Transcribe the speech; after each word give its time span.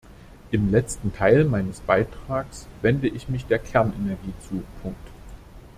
Im 0.49 0.71
letzten 0.71 1.13
Teil 1.13 1.45
meines 1.45 1.79
Beitrags 1.81 2.65
wende 2.81 3.07
ich 3.07 3.29
mich 3.29 3.45
der 3.45 3.59
Kernenergie 3.59 4.33
zu. 4.49 4.63